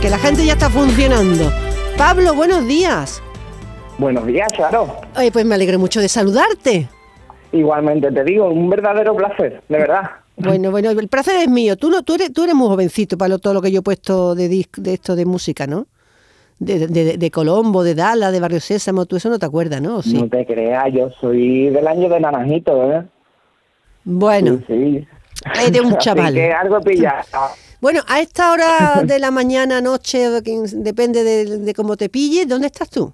[0.00, 1.50] que la gente ya está funcionando.
[1.96, 3.22] Pablo, buenos días.
[3.98, 4.96] Buenos días, claro.
[5.16, 6.88] Oye, pues me alegro mucho de saludarte.
[7.52, 10.02] Igualmente te digo, un verdadero placer, de verdad.
[10.36, 11.76] Bueno, bueno, el placer es mío.
[11.76, 13.82] Tú no, tú eres, tú eres muy jovencito para lo- todo lo que yo he
[13.82, 15.86] puesto de disc, de esto de música, ¿no?
[16.60, 19.96] De, de, de Colombo, de Dala, de Barrio Sésamo, tú eso no te acuerdas, ¿no?
[19.96, 20.14] ¿O sí.
[20.14, 23.04] No te creas, yo soy del año de Naranjito, ¿eh?
[24.04, 25.08] Bueno, Sí, sí.
[25.66, 26.34] eres un Así chaval.
[26.34, 27.24] que algo pilla.
[27.80, 30.28] Bueno, a esta hora de la mañana, noche,
[30.72, 33.12] depende de, de cómo te pille, ¿dónde estás tú?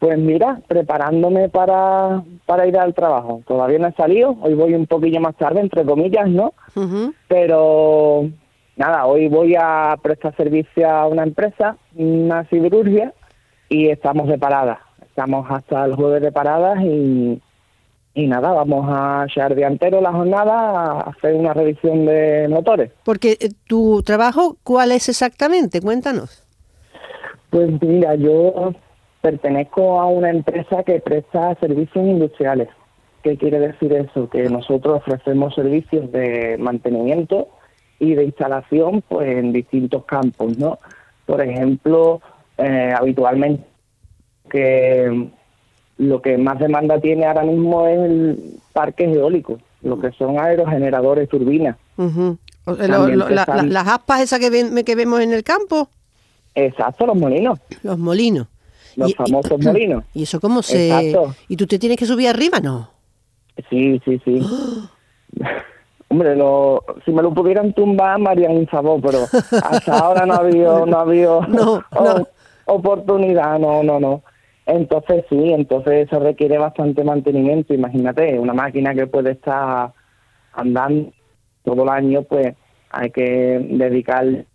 [0.00, 3.42] Pues mira, preparándome para, para ir al trabajo.
[3.46, 6.52] Todavía no he salido, hoy voy un poquillo más tarde, entre comillas, ¿no?
[7.28, 8.28] Pero
[8.76, 13.14] nada, hoy voy a prestar servicio a una empresa, una siderurgia,
[13.68, 14.80] y estamos de parada.
[15.02, 17.40] Estamos hasta el jueves de paradas y,
[18.14, 22.92] y nada, vamos a echar de entero la jornada a hacer una revisión de motores.
[23.04, 25.80] Porque eh, tu trabajo, ¿cuál es exactamente?
[25.80, 26.44] Cuéntanos.
[27.50, 28.72] Pues mira, yo
[29.20, 32.68] pertenezco a una empresa que presta servicios industriales.
[33.22, 34.28] ¿Qué quiere decir eso?
[34.28, 37.48] Que nosotros ofrecemos servicios de mantenimiento
[37.98, 40.78] y de instalación pues en distintos campos, ¿no?
[41.26, 42.20] Por ejemplo,
[42.58, 43.64] eh, habitualmente
[44.50, 45.30] que
[45.98, 48.38] lo que más demanda tiene ahora mismo es el
[48.72, 51.76] parque eólico, lo que son aerogeneradores, turbinas.
[51.96, 55.42] O- lo- lo- la- están- la- las aspas esas que, ven- que vemos en el
[55.44, 55.88] campo,
[56.56, 58.46] Exacto, los molinos, los molinos.
[58.96, 60.04] los Y- famosos molinos.
[60.14, 60.86] ¿Y eso cómo se...?
[61.10, 61.34] Exacto.
[61.48, 62.60] ¿Y tú te tienes que subir arriba?
[62.60, 62.90] No.
[63.70, 64.40] Sí, sí, sí.
[66.08, 69.24] Hombre, lo, si me lo pudieran tumbar me harían un favor, pero
[69.64, 72.28] hasta ahora no ha habido, no ha habido No, no.
[72.66, 74.22] oportunidad, no, no, no.
[74.66, 77.74] Entonces sí, entonces eso requiere bastante mantenimiento.
[77.74, 79.92] Imagínate, una máquina que puede estar
[80.52, 81.12] andando
[81.64, 82.54] todo el año, pues
[82.90, 84.46] hay que dedicarle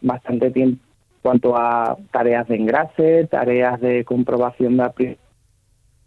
[0.00, 4.82] bastante tiempo en cuanto a tareas de engrase, tareas de comprobación de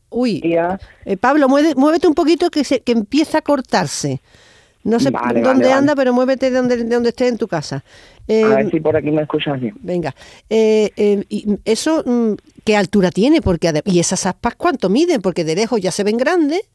[0.09, 0.80] Uy, aplicación.
[1.06, 4.22] eh, Pablo, mueve- muévete un poquito que, se, que empieza a cortarse.
[4.84, 5.96] No sé Vale, dónde vale, anda, vale.
[5.96, 7.84] pero muévete de donde, de donde estés en tu casa.
[8.28, 9.75] Eh, A ver si por aquí me escuchas bien.
[9.81, 10.13] Venga,
[10.50, 12.34] eh, eh, y eso, mm,
[12.66, 13.42] ¿qué altura tiene?
[13.42, 15.22] Porque ¿Y esas aspas cuánto miden?
[15.22, 16.70] Porque de lejos ya se ven grandes.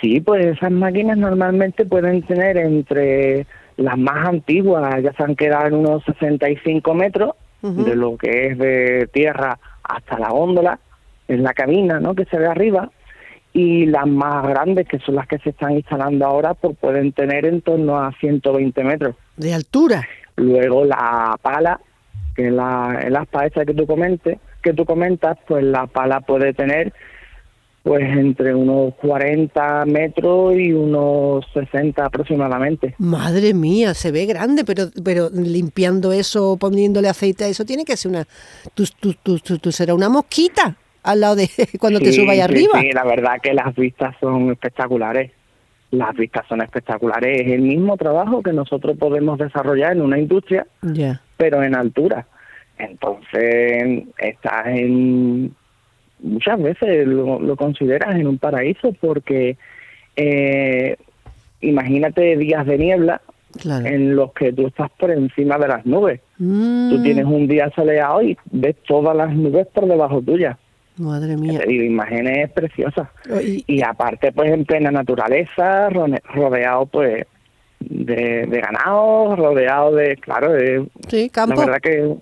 [0.00, 3.46] Sí, pues esas máquinas normalmente pueden tener entre
[3.76, 7.32] las más antiguas, ya se han quedado en unos 65 metros,
[7.62, 7.84] Ujú.
[7.84, 10.78] de lo que es de tierra hasta la góndola,
[11.26, 12.14] en la cabina, ¿no?
[12.14, 12.90] Que se ve arriba,
[13.52, 17.44] y las más grandes, que son las que se están instalando ahora, pues pueden tener
[17.46, 19.16] en torno a 120 metros.
[19.36, 20.06] De altura.
[20.36, 21.80] Luego la pala,
[22.36, 26.20] que es la, el aspa esa que tú comentes, que tú comentas, pues la pala
[26.20, 26.92] puede tener
[27.84, 32.94] pues entre unos 40 metros y unos 60 aproximadamente.
[32.98, 37.96] Madre mía, se ve grande, pero pero limpiando eso, poniéndole aceite a eso, tiene que
[37.96, 38.26] ser una...
[38.74, 41.48] Tú, tú, tú, tú- serás una mosquita al lado de
[41.80, 42.80] cuando te subas ahí sí, arriba.
[42.80, 45.30] Sí, la verdad que las vistas son espectaculares.
[45.90, 47.40] Las vistas son espectaculares.
[47.46, 51.22] Es el mismo trabajo que nosotros podemos desarrollar en una industria, Ya.
[51.38, 52.26] pero en altura.
[52.78, 55.54] Entonces, estás en.
[56.20, 59.56] Muchas veces lo, lo consideras en un paraíso porque
[60.16, 60.96] eh,
[61.60, 63.20] imagínate días de niebla
[63.62, 63.86] Claro.
[63.86, 66.20] en los que tú estás por encima de las nubes.
[66.38, 70.58] Mm, Tú tienes un día soleado y ves todas las nubes por debajo tuya.
[70.98, 71.60] Madre mía.
[71.66, 73.08] Digo, imágenes preciosas.
[73.42, 77.24] Y- Y aparte, pues en plena naturaleza, rodeado pues
[77.80, 81.60] de, de ganado, rodeado de, claro, de, sí, la campo.
[81.60, 82.14] verdad que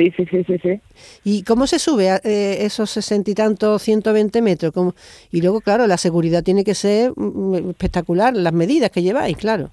[0.00, 0.80] sí, sí, sí, sí, sí.
[1.24, 4.72] ¿Y cómo se sube a eh, esos sesenta y tantos, 120 metros?
[4.72, 4.94] ¿Cómo?
[5.30, 9.70] Y luego, claro, la seguridad tiene que ser mm, espectacular, las medidas que lleváis, claro.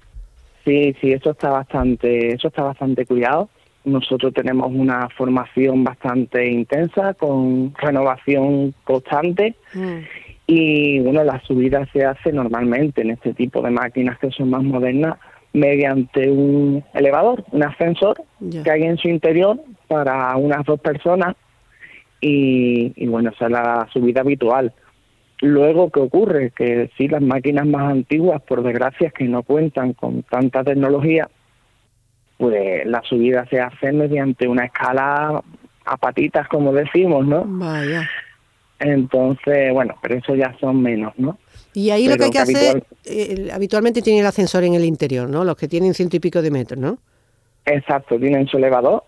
[0.64, 3.48] Sí, sí, eso está bastante, eso está bastante cuidado.
[3.84, 9.98] Nosotros tenemos una formación bastante intensa con renovación constante Mm.
[10.46, 14.62] y bueno, la subida se hace normalmente en este tipo de máquinas que son más
[14.62, 15.16] modernas
[15.52, 18.22] mediante un elevador, un ascensor
[18.62, 21.34] que hay en su interior para unas dos personas
[22.20, 24.72] y, y bueno, esa es la subida habitual.
[25.40, 26.50] Luego, ¿qué ocurre?
[26.50, 31.28] Que sí, las máquinas más antiguas, por desgracia, que no cuentan con tanta tecnología,
[32.36, 35.42] pues la subida se hace mediante una escala
[35.84, 37.44] a patitas, como decimos, ¿no?
[37.46, 38.08] Vaya.
[38.80, 41.38] Entonces, bueno, pero eso ya son menos, ¿no?
[41.74, 44.84] Y ahí lo que hay que hacer, habitual- eh, habitualmente tiene el ascensor en el
[44.84, 45.44] interior, ¿no?
[45.44, 46.98] Los que tienen ciento y pico de metros, ¿no?
[47.66, 49.04] Exacto, tienen su elevador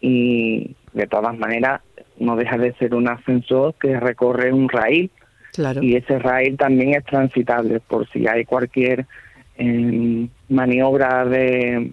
[0.00, 1.80] y de todas maneras
[2.18, 5.10] no deja de ser un ascensor que recorre un raíl
[5.52, 5.82] Claro.
[5.82, 9.06] y ese raíl también es transitable por si hay cualquier
[9.58, 11.92] eh, maniobra de,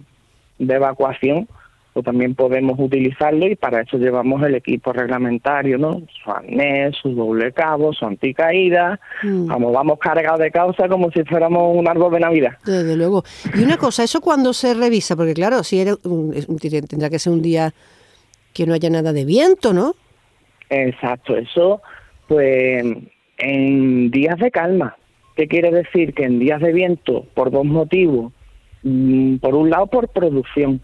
[0.58, 1.46] de evacuación,
[1.92, 6.02] pues también podemos utilizarlo y para eso llevamos el equipo reglamentario, ¿no?
[6.22, 9.46] Su arnés, su doble cabo, su anticaída, Mm.
[9.46, 12.52] vamos, vamos cargados de causa como si fuéramos un árbol de Navidad.
[12.64, 13.24] Desde luego.
[13.54, 15.16] Y una cosa, ¿eso cuando se revisa?
[15.16, 15.94] Porque claro, si era
[16.88, 17.72] tendrá que ser un día
[18.52, 19.94] que no haya nada de viento, ¿no?
[20.68, 21.82] Exacto, eso
[22.28, 22.84] pues
[23.38, 24.96] en días de calma.
[25.36, 26.12] ¿Qué quiere decir?
[26.14, 28.32] Que en días de viento, por dos motivos.
[28.82, 30.80] Mm, Por un lado, por producción.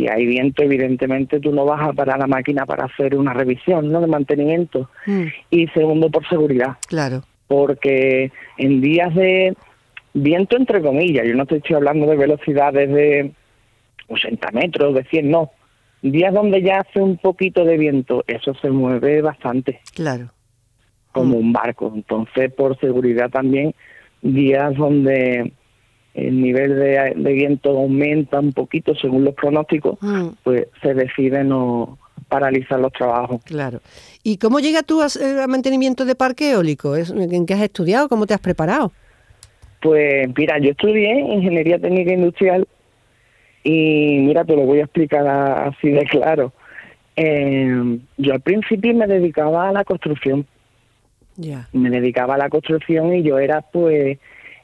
[0.00, 3.92] Si hay viento, evidentemente tú no vas a parar la máquina para hacer una revisión
[3.92, 4.00] ¿no?
[4.00, 4.88] de mantenimiento.
[5.06, 6.76] Mm, Y segundo, por seguridad.
[6.88, 7.22] claro.
[7.48, 9.54] Porque en días de
[10.14, 13.32] viento, entre comillas, yo no te estoy hablando de velocidades de
[14.08, 15.50] 80 metros, de 100, no.
[16.00, 20.30] Días donde ya hace un poquito de viento, eso se mueve bastante Claro.
[21.12, 21.92] como un barco.
[21.94, 23.74] Entonces, por seguridad también,
[24.22, 25.52] días donde
[26.14, 31.44] el nivel de, de viento aumenta un poquito según los pronósticos, Mm, pues se decide
[31.44, 31.98] no
[32.28, 33.40] paralizar los trabajos.
[33.44, 33.80] claro.
[34.22, 35.06] ¿Y cómo llega tú a,
[35.42, 36.94] a mantenimiento de parque eólico?
[36.96, 38.08] ¿Es- ¿En qué has estudiado?
[38.08, 38.92] ¿Cómo te has preparado?
[39.80, 42.68] Pues mira, yo estudié ingeniería técnica industrial
[43.64, 46.52] y mira, te lo voy a explicar así de claro.
[47.16, 50.46] Eh, yo al principio me dedicaba a la construcción,
[51.36, 51.68] Ya.
[51.72, 54.18] me dedicaba a la construcción y yo era pues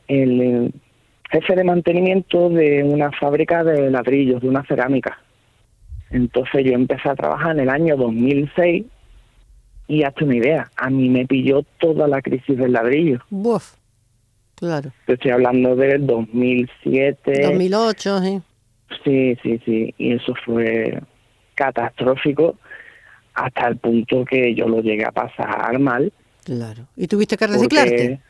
[0.09, 0.71] el eh,
[1.31, 5.19] jefe de mantenimiento de una fábrica de ladrillos, de una cerámica.
[6.11, 8.85] Entonces yo empecé a trabajar en el año 2006
[9.89, 13.21] y hazte una idea, a mí me pilló toda la crisis del ladrillo.
[13.31, 13.75] Buf.
[14.57, 14.91] Claro.
[15.07, 17.43] Te estoy hablando del 2007.
[17.43, 18.43] 2008, sí.
[19.05, 19.95] Sí, sí, sí.
[19.99, 21.01] Y eso fue
[21.55, 22.57] catastrófico
[23.35, 26.13] hasta el punto que yo lo llegué a pasar mal.
[26.45, 26.87] Claro.
[26.97, 28.21] ¿Y tuviste que reciclarte?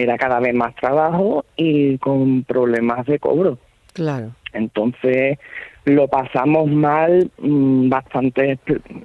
[0.00, 3.58] Era cada vez más trabajo y con problemas de cobro.
[3.94, 4.30] Claro.
[4.52, 5.38] Entonces
[5.84, 8.58] lo pasamos mal mm, bastantes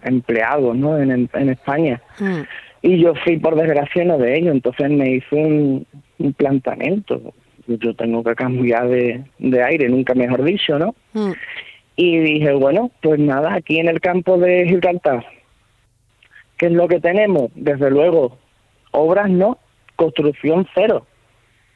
[0.04, 0.98] empleados ¿no?
[1.00, 2.00] en, en- en España.
[2.20, 2.42] Mm,
[2.84, 4.54] Y yo fui, por desgracia, uno de ellos.
[4.54, 5.88] Entonces me hice un,
[6.20, 7.34] un planteamiento.
[7.66, 10.94] Yo tengo que cambiar de, de aire, nunca mejor dicho, ¿no?
[11.14, 11.32] mm.
[11.96, 15.26] Y dije, bueno, pues nada, aquí en el campo de Gibraltar,
[16.58, 17.52] ¿qué es lo que tenemos?
[17.56, 18.38] Desde luego,
[18.92, 19.58] obras no,
[20.04, 21.06] construcción cero.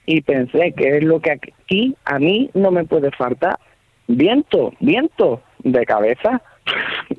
[0.06, 3.60] Y pensé, ¿qué es lo que aquí a mí no me puede faltar?
[4.08, 6.42] Viento, viento, de cabeza.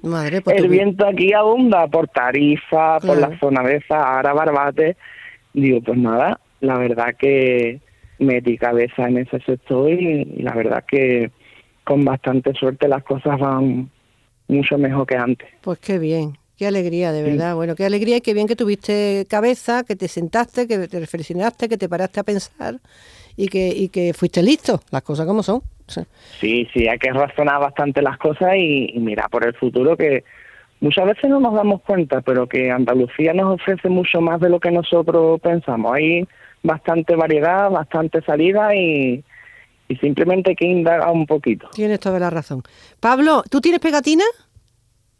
[0.02, 4.96] Madre, pues el viento aquí abunda por Tarifa, por la zona de Sahara, Barbate.
[5.52, 7.80] Digo, pues nada, la verdad que
[8.18, 11.30] metí cabeza en ese sector y la verdad que
[11.84, 13.90] con bastante suerte las cosas van
[14.48, 15.48] mucho mejor que antes.
[15.62, 17.54] Pues qué bien, qué alegría, de verdad.
[17.54, 21.68] Bueno, qué alegría y qué bien que tuviste cabeza, que te sentaste, que te reflexionaste,
[21.68, 22.74] que te paraste a pensar
[23.36, 25.62] y que, y que fuiste listo, las cosas como son.
[26.40, 30.24] Sí, sí, hay que razonar bastante las cosas y, y mirar por el futuro que
[30.80, 34.60] muchas veces no nos damos cuenta, pero que Andalucía nos ofrece mucho más de lo
[34.60, 35.92] que nosotros pensamos.
[35.94, 36.26] Hay
[36.62, 39.24] bastante variedad, bastante salida y,
[39.88, 41.68] y simplemente hay que indagar un poquito.
[41.72, 42.62] tienes toda la razón.
[43.00, 44.24] Pablo, ¿tú tienes pegatina?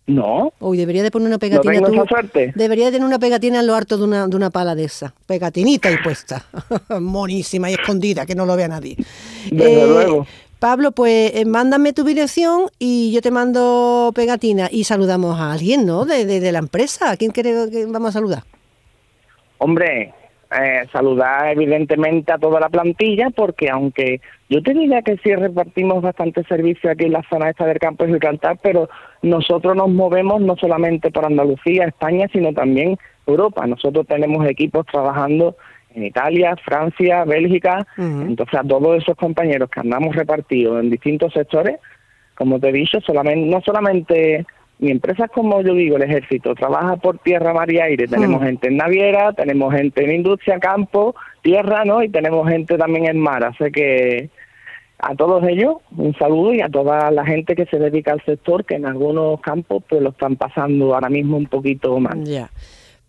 [0.09, 2.09] No, Uy, debería de poner una no pegatina tengo tú.
[2.09, 2.53] suerte.
[2.57, 5.15] Debería de tener una pegatina en lo harto de una, de una pala de esa.
[5.27, 6.45] Pegatinita y puesta.
[7.01, 8.97] Monísima y escondida, que no lo vea nadie.
[9.51, 10.27] Desde luego.
[10.59, 15.85] Pablo, pues eh, mándame tu dirección y yo te mando pegatina y saludamos a alguien,
[15.87, 16.05] ¿no?
[16.07, 17.11] De, de, de la empresa.
[17.11, 18.45] ¿A quién quiere que vamos a saludar?
[19.59, 20.15] Hombre,
[20.51, 26.01] eh, saludar evidentemente a toda la plantilla porque aunque yo te diría que sí repartimos
[26.01, 28.89] bastante servicio aquí en la zona esta del campo de Gibraltar, pero
[29.21, 33.67] nosotros nos movemos no solamente por Andalucía, España, sino también Europa.
[33.67, 35.57] Nosotros tenemos equipos trabajando
[35.95, 41.79] en Italia, Francia, Bélgica, entonces a todos esos compañeros que andamos repartidos en distintos sectores,
[42.35, 44.47] como te he dicho, solamente, no solamente
[44.81, 48.07] mi empresa es como yo digo, el ejército, trabaja por tierra, mar y aire.
[48.07, 48.45] Tenemos Mm.
[48.45, 52.03] gente en naviera, tenemos gente en industria, campo, tierra, ¿no?
[52.03, 53.43] Y tenemos gente también en mar.
[53.45, 54.31] Así que
[55.01, 58.65] a todos ellos un saludo y a toda la gente que se dedica al sector,
[58.65, 62.23] que en algunos campos pues lo están pasando ahora mismo un poquito mal.
[62.25, 62.51] Ya.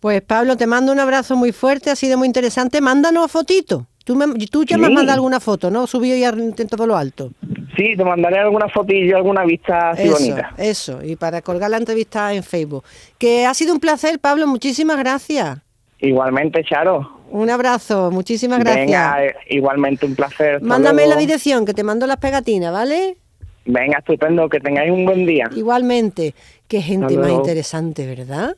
[0.00, 2.80] Pues Pablo, te mando un abrazo muy fuerte, ha sido muy interesante.
[2.80, 3.86] Mándanos fotito.
[4.04, 4.94] Tú, me- tú ya me has Sí.
[4.94, 5.86] mandado alguna foto, ¿no?
[5.86, 7.30] Subido ya en todo lo alto.
[7.80, 10.52] Sí, te mandaré alguna fotillo, alguna vista así eso, bonita.
[10.58, 11.02] eso.
[11.02, 12.84] Y para colgar la entrevista en Facebook.
[13.16, 14.46] Que ha sido un placer, Pablo.
[14.46, 15.60] Muchísimas gracias.
[15.98, 17.10] Igualmente, Charo.
[17.30, 18.10] Un abrazo.
[18.10, 18.84] Muchísimas gracias.
[18.84, 20.56] Venga, eh, igualmente un placer.
[20.56, 23.16] Hasta Mándame la dirección, que te mando las pegatinas, ¿vale?
[23.64, 25.48] Venga, estupendo, que tengáis un buen día.
[25.56, 26.34] Igualmente.
[26.68, 28.56] Qué gente más interesante, ¿verdad?